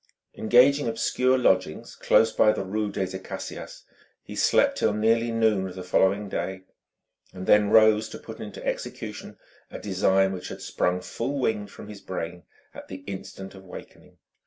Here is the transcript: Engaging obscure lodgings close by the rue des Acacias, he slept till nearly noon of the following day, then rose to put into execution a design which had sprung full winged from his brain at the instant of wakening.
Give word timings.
Engaging 0.33 0.87
obscure 0.87 1.37
lodgings 1.37 1.95
close 1.95 2.31
by 2.31 2.51
the 2.53 2.63
rue 2.63 2.91
des 2.91 3.15
Acacias, 3.15 3.83
he 4.23 4.35
slept 4.35 4.79
till 4.79 4.93
nearly 4.95 5.31
noon 5.31 5.67
of 5.67 5.75
the 5.75 5.83
following 5.83 6.27
day, 6.27 6.63
then 7.33 7.69
rose 7.69 8.09
to 8.09 8.17
put 8.17 8.39
into 8.39 8.65
execution 8.65 9.37
a 9.69 9.77
design 9.77 10.31
which 10.33 10.47
had 10.47 10.59
sprung 10.63 11.01
full 11.01 11.37
winged 11.37 11.69
from 11.69 11.87
his 11.87 12.01
brain 12.01 12.45
at 12.73 12.87
the 12.87 13.03
instant 13.05 13.53
of 13.53 13.63
wakening. 13.63 14.17